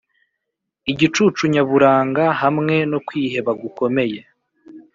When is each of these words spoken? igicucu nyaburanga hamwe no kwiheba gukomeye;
igicucu 0.91 1.43
nyaburanga 1.53 2.23
hamwe 2.41 2.75
no 2.91 2.99
kwiheba 3.07 3.51
gukomeye; 3.61 4.19